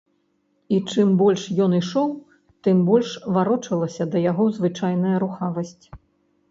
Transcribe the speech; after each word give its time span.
І 0.77 0.77
чым 0.93 1.11
больш 1.19 1.43
ён 1.65 1.75
ішоў, 1.81 2.09
тым 2.69 2.77
больш 2.89 3.09
варочалася 3.37 4.03
да 4.17 4.27
яго 4.31 4.51
звычайная 4.59 5.17
рухавасць. 5.25 5.81